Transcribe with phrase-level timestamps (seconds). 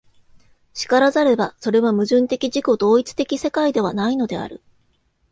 [0.73, 4.63] 然らざれば、それは矛盾的自己同一的世界ではないのである。